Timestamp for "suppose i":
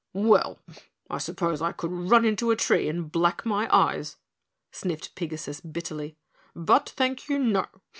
1.19-1.73